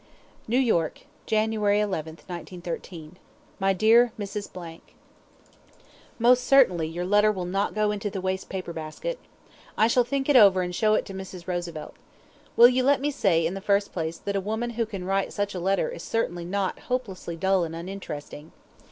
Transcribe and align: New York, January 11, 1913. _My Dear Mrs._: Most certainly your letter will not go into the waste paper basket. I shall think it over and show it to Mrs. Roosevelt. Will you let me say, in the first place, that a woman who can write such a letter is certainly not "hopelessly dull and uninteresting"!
New 0.47 0.57
York, 0.57 1.01
January 1.27 1.79
11, 1.79 2.13
1913. 2.25 3.17
_My 3.61 3.77
Dear 3.77 4.11
Mrs._: 4.17 4.49
Most 6.17 6.43
certainly 6.45 6.87
your 6.87 7.05
letter 7.05 7.31
will 7.31 7.45
not 7.45 7.75
go 7.75 7.91
into 7.91 8.09
the 8.09 8.19
waste 8.19 8.49
paper 8.49 8.73
basket. 8.73 9.19
I 9.77 9.85
shall 9.85 10.03
think 10.03 10.27
it 10.27 10.35
over 10.35 10.63
and 10.63 10.73
show 10.73 10.95
it 10.95 11.05
to 11.05 11.13
Mrs. 11.13 11.45
Roosevelt. 11.45 11.93
Will 12.57 12.67
you 12.67 12.81
let 12.83 12.99
me 12.99 13.11
say, 13.11 13.45
in 13.45 13.53
the 13.53 13.61
first 13.61 13.93
place, 13.93 14.17
that 14.17 14.35
a 14.35 14.41
woman 14.41 14.71
who 14.71 14.87
can 14.87 15.03
write 15.05 15.33
such 15.33 15.53
a 15.53 15.59
letter 15.59 15.87
is 15.89 16.01
certainly 16.01 16.45
not 16.45 16.79
"hopelessly 16.89 17.35
dull 17.35 17.63
and 17.63 17.75
uninteresting"! 17.75 18.53